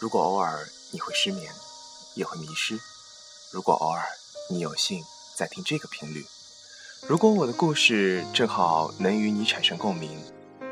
[0.00, 1.50] 如果偶尔你会失眠，
[2.14, 2.76] 也会迷失；
[3.52, 4.00] 如果偶尔
[4.48, 5.02] 你有幸
[5.34, 6.24] 在听这个频率，
[7.08, 10.16] 如果我的故事正好能与你产生共鸣，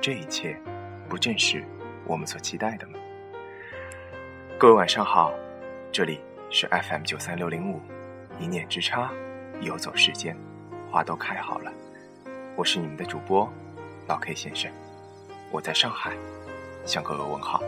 [0.00, 0.60] 这一切
[1.08, 1.64] 不正是
[2.04, 2.98] 我们所期待的吗？
[4.58, 5.32] 各位晚上好，
[5.92, 6.18] 这里
[6.50, 7.80] 是 FM 九三六零五，
[8.40, 9.12] 一念之差，
[9.60, 10.36] 游走时间，
[10.90, 11.72] 花都开好了。
[12.56, 13.48] 我是你们的主播
[14.08, 14.68] 老 K 先生，
[15.52, 16.16] 我在上海
[16.84, 17.62] 向各位问好。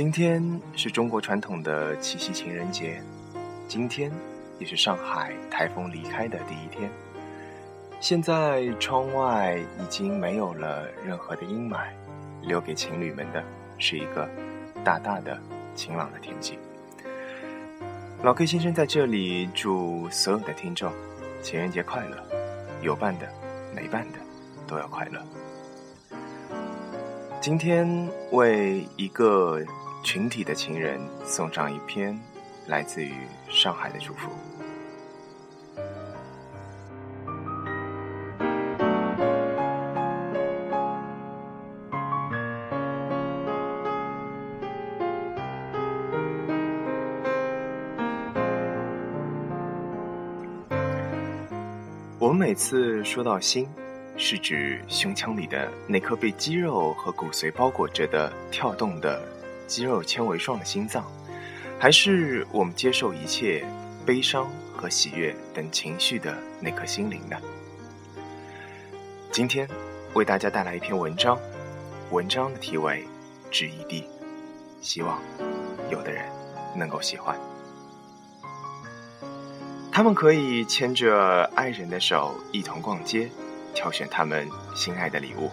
[0.00, 0.42] 今天
[0.74, 3.02] 是中国传统的七夕情人节，
[3.68, 4.10] 今天
[4.58, 6.90] 也是上海台风离开的第一天。
[8.00, 11.88] 现在窗外已经没有了任何的阴霾，
[12.40, 13.44] 留给情侣们的
[13.76, 14.26] 是一个
[14.82, 15.38] 大大的
[15.74, 16.58] 晴朗的天气。
[18.22, 20.90] 老 K 先生在这里祝所有的听众
[21.42, 22.16] 情人节快乐，
[22.80, 23.28] 有伴的、
[23.76, 24.18] 没伴的
[24.66, 25.20] 都要快乐。
[27.38, 29.62] 今天为一个。
[30.02, 32.18] 群体的情人送上一篇
[32.66, 33.12] 来自于
[33.48, 34.30] 上海的祝福。
[52.18, 53.66] 我们每次说到心，
[54.16, 59.20] 是指胸腔里的那颗被肌肉和骨髓包裹着的跳动的。
[59.70, 61.04] 肌肉纤维状的心脏，
[61.78, 63.64] 还是我们接受一切
[64.04, 67.36] 悲伤和喜悦等情绪的那颗心灵呢？
[69.30, 69.68] 今天
[70.12, 71.38] 为大家带来一篇文章，
[72.10, 73.06] 文章的题为
[73.48, 74.02] 《致一地》，
[74.80, 75.22] 希望
[75.88, 76.24] 有的人
[76.74, 77.38] 能够喜欢。
[79.92, 83.30] 他们可以牵着爱人的手一同逛街，
[83.72, 85.48] 挑选他们心爱的礼物。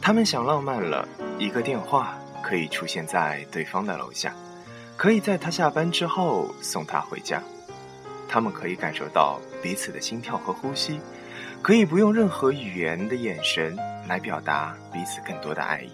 [0.00, 1.06] 他们想浪漫了，
[1.38, 2.18] 一个电话。
[2.48, 4.32] 可以出现在对方的楼下，
[4.96, 7.42] 可以在他下班之后送他回家。
[8.26, 10.98] 他们可以感受到彼此的心跳和呼吸，
[11.60, 13.76] 可以不用任何语言的眼神
[14.08, 15.92] 来表达彼此更多的爱意。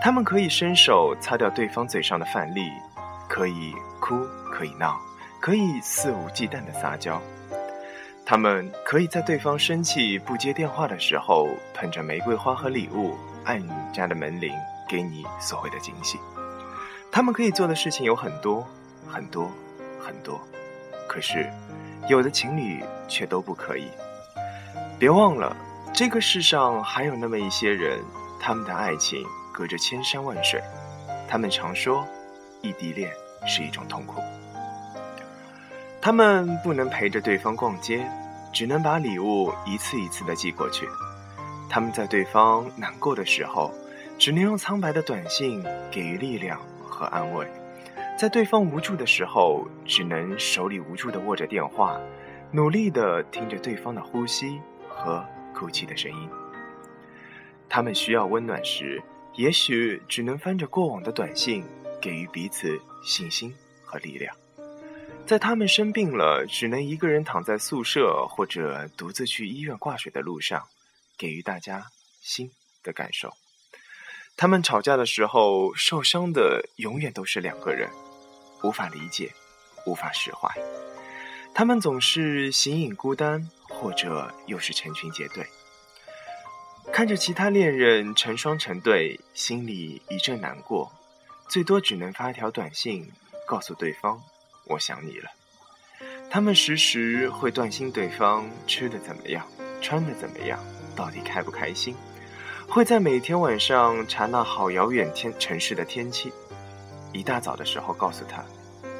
[0.00, 2.70] 他们可以伸手擦掉对方嘴上的饭粒，
[3.28, 4.96] 可以哭，可以闹，
[5.40, 7.20] 可以肆无忌惮的撒娇。
[8.24, 14.52] 他们可以在对方生气不接电话的时候，捧着玫瑰花和礼物，按你家的门铃。
[14.88, 16.18] 给你所谓的惊喜，
[17.12, 18.66] 他们可以做的事情有很多
[19.06, 19.50] 很多
[20.00, 20.40] 很多，
[21.06, 21.48] 可是
[22.08, 23.88] 有的情侣却都不可以。
[24.98, 25.54] 别忘了，
[25.94, 28.00] 这个世上还有那么一些人，
[28.40, 29.22] 他们的爱情
[29.52, 30.62] 隔着千山万水。
[31.28, 32.06] 他们常说，
[32.62, 33.12] 异地恋
[33.46, 34.22] 是一种痛苦。
[36.00, 38.10] 他们不能陪着对方逛街，
[38.52, 40.88] 只能把礼物一次一次的寄过去。
[41.68, 43.70] 他们在对方难过的时候。
[44.18, 47.46] 只能用苍白的短信给予力量和安慰，
[48.18, 52.00] 在对方无助的时候，只能手里无助的握着电话，
[52.50, 55.24] 努力的听着对方的呼吸和
[55.54, 56.28] 哭泣的声音。
[57.68, 59.00] 他们需要温暖时，
[59.36, 61.64] 也许只能翻着过往的短信，
[62.00, 63.54] 给予彼此信心
[63.84, 64.34] 和力量。
[65.26, 70.64] 在他们生病了，只能一个人躺在宿舍或者独自去医院挂水的路上，
[71.16, 71.86] 给予大家
[72.20, 72.50] 心
[72.82, 73.32] 的感受。
[74.40, 77.90] 他们吵架的时候，受伤的永远都是两个人，
[78.62, 79.34] 无法理解，
[79.84, 80.48] 无法释怀。
[81.52, 85.44] 他们总是形影孤单，或者又是成群结队。
[86.92, 90.92] 看着其他恋人成双成对，心里一阵难过，
[91.48, 93.10] 最多只能发一条短信
[93.44, 94.22] 告诉对方
[94.66, 95.28] ：“我想你了。”
[96.30, 99.44] 他们时时会担心对方吃的怎么样，
[99.82, 101.96] 穿的怎么样，到底开不开心。
[102.70, 106.30] 会在每天晚上查那好遥远天城市的天气，
[107.14, 108.44] 一大早的时候告诉他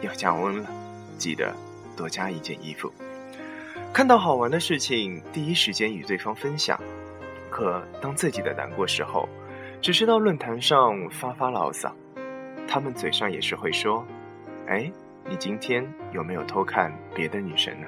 [0.00, 0.70] 要降温了，
[1.18, 1.54] 记得
[1.94, 2.90] 多加一件衣服。
[3.92, 6.80] 看到好玩的事情，第一时间与对方分享。
[7.50, 9.28] 可当自己的难过时候，
[9.82, 11.94] 只是到论坛上发发牢骚。
[12.66, 14.04] 他们嘴上也是会说
[14.66, 14.90] ：“哎，
[15.28, 17.86] 你今天有没有偷看别的女生呢？”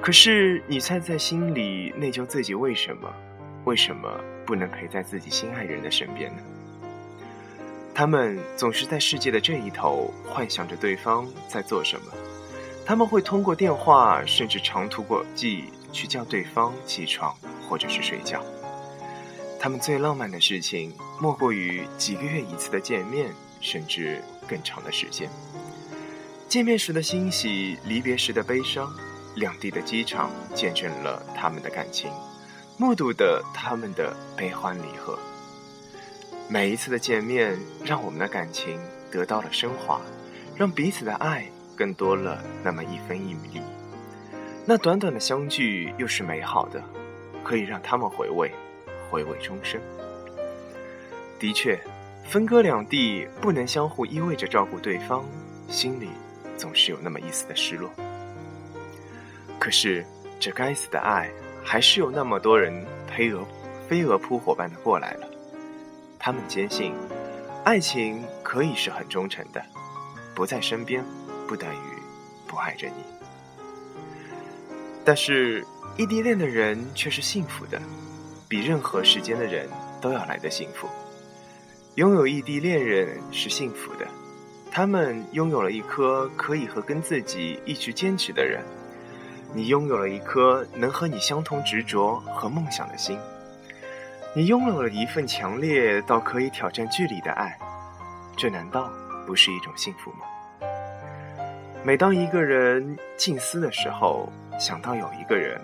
[0.00, 3.12] 可是你猜在心里内疚自己为什么？
[3.64, 4.10] 为什么
[4.46, 6.42] 不能陪在自己心爱人的身边呢？
[7.94, 12.12] 他们总是在世界的这一头幻想着对方在做什么。
[12.84, 17.34] 他们会通过电话，甚至长途过际去叫对方起床
[17.68, 18.44] 或者是睡觉。
[19.58, 25.30] 他们最浪漫的事情，莫过于几个月一次的见面，甚至更长的时间。
[26.48, 28.92] 见面时的欣喜，离别时的悲伤，
[29.36, 32.10] 两地的机场见证了他们的感情。
[32.76, 35.16] 目睹的他们的悲欢离合，
[36.48, 38.80] 每一次的见面，让我们的感情
[39.12, 40.00] 得到了升华，
[40.56, 43.62] 让彼此的爱更多了那么一分一厘。
[44.66, 46.82] 那短短的相聚又是美好的，
[47.44, 48.50] 可以让他们回味，
[49.08, 49.80] 回味终生。
[51.38, 51.78] 的确，
[52.28, 55.24] 分隔两地，不能相互依偎着照顾对方，
[55.68, 56.08] 心里
[56.56, 57.88] 总是有那么一丝的失落。
[59.60, 60.04] 可是，
[60.40, 61.30] 这该死的爱，
[61.64, 63.44] 还是有那么多人飞蛾
[63.88, 65.26] 飞蛾扑火般的过来了。
[66.18, 66.92] 他们坚信，
[67.64, 69.64] 爱情可以是很忠诚的，
[70.34, 71.04] 不在身边，
[71.48, 71.98] 不等于
[72.46, 73.04] 不爱着你。
[75.04, 75.66] 但是，
[75.96, 77.80] 异地恋的人却是幸福的，
[78.48, 79.68] 比任何时间的人
[80.00, 80.88] 都要来的幸福。
[81.96, 84.06] 拥有异地恋人是幸福的，
[84.70, 88.62] 他们拥有了一颗可以和跟自己一直坚持的人。
[89.56, 93.16] 你拥有了一颗能和你相同执着和梦想的心，
[94.34, 97.56] 你拥有了一份强烈到可以挑战距离的爱，
[98.36, 98.90] 这难道
[99.24, 100.26] 不是一种幸福吗？
[101.84, 104.28] 每当一个人静思的时候，
[104.58, 105.60] 想到有一个人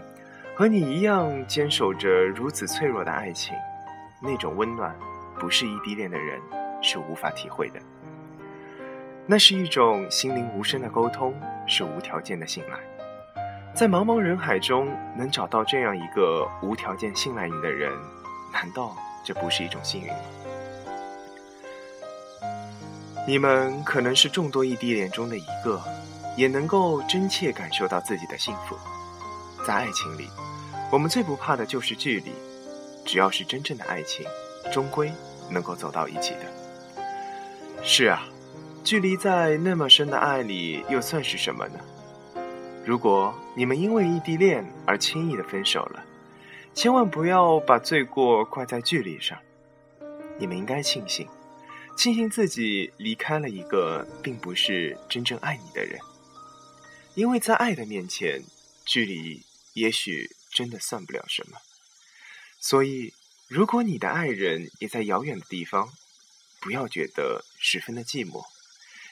[0.55, 3.57] 和你一样坚守着如此脆弱的爱情，
[4.23, 4.95] 那种温暖，
[5.41, 6.41] 不是异地恋的人
[6.81, 7.81] 是无法体会的。
[9.27, 11.35] 那是一种心灵无声的沟通，
[11.67, 12.79] 是无条件的信赖。
[13.75, 17.93] 在茫茫人海中能找到这样一个无条件信赖你的人，
[18.53, 20.19] 难道这不是一种幸运吗？
[23.27, 25.81] 你们可能是众多异地恋中的一个。
[26.37, 28.79] 也能够真切感受到自己的幸福。
[29.67, 30.29] 在爱情里，
[30.91, 32.33] 我们最不怕的就是距离。
[33.05, 34.25] 只要是真正的爱情，
[34.73, 35.13] 终归
[35.51, 37.03] 能够走到一起的。
[37.83, 38.23] 是啊，
[38.85, 41.81] 距离在那么深的爱里又算是什么呢？
[42.91, 46.05] 如果你们因为异地恋而轻易的分手了，
[46.75, 49.39] 千万不要把罪过怪在距离上。
[50.41, 51.29] 你们应该庆幸，
[51.97, 56.01] 庆幸自己离开了一个并不是真正爱你的人。
[57.15, 58.43] 因为在爱的面前，
[58.85, 59.45] 距离
[59.75, 61.59] 也许真的算不了什么。
[62.59, 63.15] 所以，
[63.47, 65.91] 如果你的爱人也在遥远的地方，
[66.61, 68.43] 不要觉得十分的寂寞，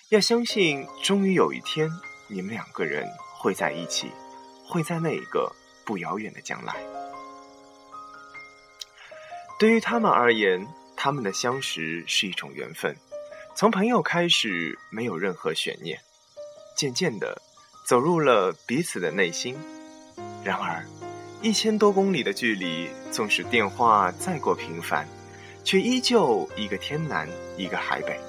[0.09, 1.89] 要相信，终于有一天，
[2.27, 4.11] 你们两个人会在一起，
[4.67, 5.51] 会在那一个
[5.87, 6.75] 不遥远的将来。
[9.59, 12.95] 对于他们而言，他们的相识是一种缘分，
[13.55, 15.99] 从朋友开始，没有任何悬念，
[16.77, 17.41] 渐渐的。
[17.87, 19.57] 走入了彼此的内心，
[20.45, 20.85] 然而，
[21.41, 25.09] 一千多公里的距离，纵使电话再过频繁，
[25.65, 27.27] 却依旧一个天南，
[27.57, 28.21] 一个海北，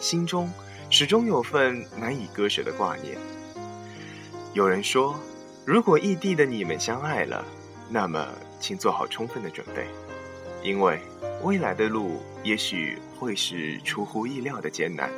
[0.00, 0.50] 心中
[0.88, 3.14] 始终有份难以割舍的挂念。
[4.52, 5.14] 有人说，
[5.64, 7.44] 如果异地的你们相爱了，
[7.88, 8.28] 那么
[8.60, 9.86] 请做好充分的准备，
[10.62, 11.00] 因为
[11.42, 15.10] 未来的路也许会是出乎意料的艰难，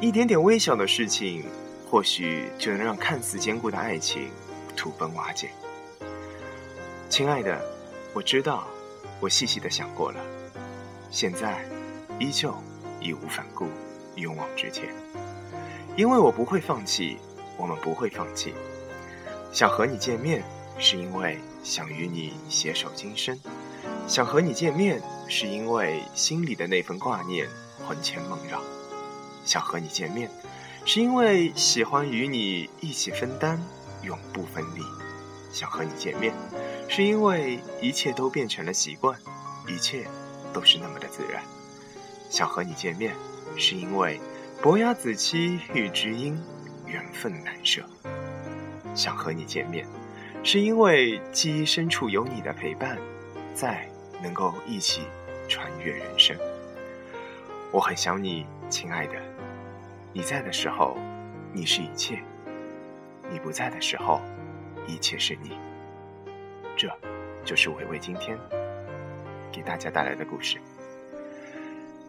[0.00, 1.44] 一点点微小的事情。
[1.90, 4.30] 或许就能让看似坚固的爱情
[4.74, 5.50] 土崩瓦解。
[7.10, 7.60] 亲爱的，
[8.14, 8.66] 我知道，
[9.20, 10.18] 我细细的想过了，
[11.10, 11.62] 现在
[12.18, 12.54] 依旧
[12.98, 13.66] 义无反顾，
[14.16, 14.88] 勇往直前。
[15.94, 17.18] 因为我不会放弃，
[17.62, 18.52] 我们不会放弃。
[19.52, 20.42] 想和你见面，
[20.80, 23.36] 是因为想与你携手今生；
[24.08, 27.48] 想和你见面，是因为心里的那份挂念
[27.86, 28.58] 魂牵梦绕；
[29.44, 30.28] 想和你见面。
[30.84, 33.62] 是因为喜欢与你一起分担，
[34.02, 34.82] 永不分离。
[35.52, 36.34] 想和你见面，
[36.88, 39.16] 是因为一切都变成了习惯，
[39.68, 40.04] 一切
[40.52, 41.40] 都是那么的自然。
[42.28, 43.14] 想和你见面，
[43.56, 44.20] 是因为
[44.60, 46.36] 伯牙子期遇知音，
[46.92, 47.82] 缘分难舍。
[48.94, 49.86] 想和你见面，
[50.44, 52.98] 是因为记忆深处有你的陪伴，
[53.54, 53.88] 在
[54.22, 55.02] 能够一起
[55.48, 56.36] 穿越人生。
[57.70, 59.14] 我很想你，亲爱的。
[60.12, 60.98] 你在的时候，
[61.54, 62.18] 你是一切；
[63.30, 64.20] 你不在的时候，
[64.86, 65.56] 一切是你。
[66.76, 66.86] 这，
[67.46, 68.38] 就是伟伟今天
[69.50, 70.58] 给大家带来的故事。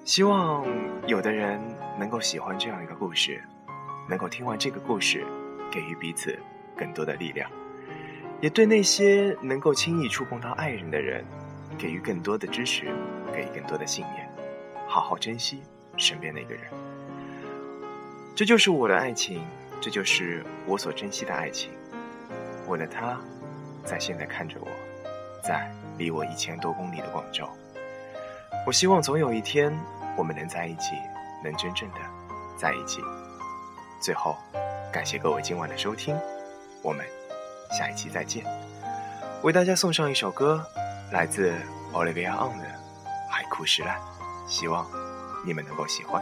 [0.04, 0.66] 希望
[1.08, 1.62] 有的人
[1.98, 3.42] 能够喜欢这样一个故事，
[4.08, 5.26] 能够听完这个故事，
[5.72, 6.38] 给予彼此
[6.78, 7.50] 更多的力量，
[8.42, 11.24] 也对那些能够轻易触碰到爱人的人，
[11.78, 12.86] 给予更多的支持，
[13.34, 14.30] 给予更多的信念，
[14.88, 15.62] 好好珍惜
[15.98, 16.64] 身边的那个人。
[18.36, 19.42] 这就是我的爱情，
[19.80, 21.72] 这就是我所珍惜的爱情。
[22.66, 23.20] 我的他，
[23.84, 24.68] 在现在看着我，
[25.44, 27.48] 在离我一千多公里的广州。
[28.66, 29.72] 我希望总有一天，
[30.18, 30.96] 我们能在一起，
[31.44, 31.98] 能真正的
[32.58, 33.02] 在一起。
[34.04, 34.36] 最后，
[34.92, 36.14] 感谢各位今晚的收听，
[36.82, 37.06] 我们
[37.72, 38.44] 下一期再见。
[39.44, 40.62] 为大家送上一首歌，
[41.14, 41.54] 来自
[41.94, 42.66] Olivia On 的
[43.32, 43.98] 《海枯石烂》。
[44.46, 44.86] 希望
[45.46, 46.22] 你们能够喜欢。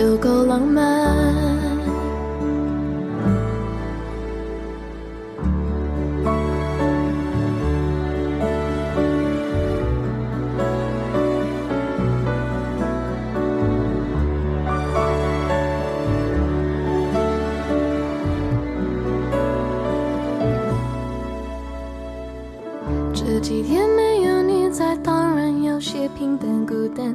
[0.00, 0.82] 就够浪漫。
[23.12, 27.14] 这几天没有你在，当然有些平淡孤单，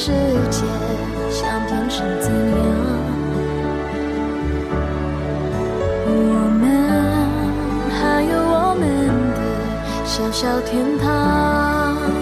[0.00, 0.12] 世
[0.48, 0.62] 界
[1.28, 2.56] 想变成怎样，
[6.06, 6.10] 我
[6.60, 6.62] 们
[7.90, 8.84] 还有我们
[9.34, 9.40] 的
[10.04, 12.17] 小小天堂。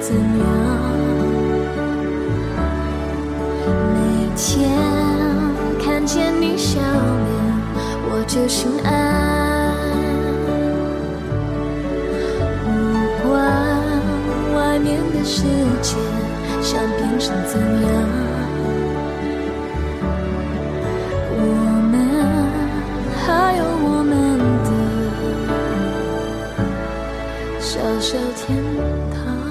[0.00, 0.16] 怎样
[3.92, 3.98] 每
[4.36, 4.70] 天
[5.84, 6.82] 看见你笑脸
[8.08, 8.90] 我就心安，
[12.62, 12.70] 不
[13.28, 13.30] 管
[14.54, 15.42] 外面的世
[15.82, 15.96] 界
[16.62, 17.90] 想变成怎样，
[21.38, 21.40] 我
[21.90, 21.92] 们
[23.24, 24.12] 还有我们
[24.64, 24.70] 的
[27.58, 28.62] 小小天
[29.10, 29.41] 堂。